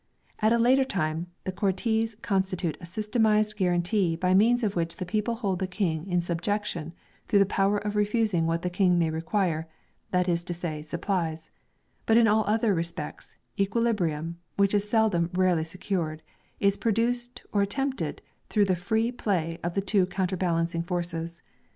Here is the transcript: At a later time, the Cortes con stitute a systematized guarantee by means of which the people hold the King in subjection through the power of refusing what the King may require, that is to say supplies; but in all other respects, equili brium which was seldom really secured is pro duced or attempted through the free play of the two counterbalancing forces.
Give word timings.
At 0.39 0.51
a 0.51 0.57
later 0.57 0.83
time, 0.83 1.27
the 1.43 1.51
Cortes 1.51 2.15
con 2.23 2.41
stitute 2.41 2.75
a 2.81 2.87
systematized 2.87 3.55
guarantee 3.55 4.15
by 4.15 4.33
means 4.33 4.63
of 4.63 4.75
which 4.75 4.95
the 4.95 5.05
people 5.05 5.35
hold 5.35 5.59
the 5.59 5.67
King 5.67 6.07
in 6.07 6.23
subjection 6.23 6.93
through 7.27 7.37
the 7.37 7.45
power 7.45 7.77
of 7.77 7.95
refusing 7.95 8.47
what 8.47 8.63
the 8.63 8.71
King 8.71 8.97
may 8.97 9.11
require, 9.11 9.67
that 10.09 10.27
is 10.27 10.43
to 10.45 10.55
say 10.55 10.81
supplies; 10.81 11.51
but 12.07 12.17
in 12.17 12.27
all 12.27 12.43
other 12.47 12.73
respects, 12.73 13.37
equili 13.59 13.93
brium 13.93 14.37
which 14.57 14.73
was 14.73 14.89
seldom 14.89 15.29
really 15.35 15.63
secured 15.63 16.23
is 16.59 16.77
pro 16.77 16.91
duced 16.91 17.43
or 17.53 17.61
attempted 17.61 18.23
through 18.49 18.65
the 18.65 18.75
free 18.75 19.11
play 19.11 19.59
of 19.63 19.75
the 19.75 19.81
two 19.81 20.07
counterbalancing 20.07 20.81
forces. 20.81 21.43